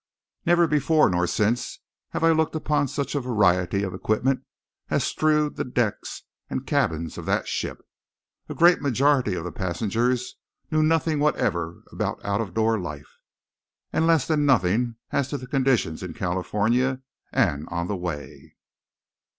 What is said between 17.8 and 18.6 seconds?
the way.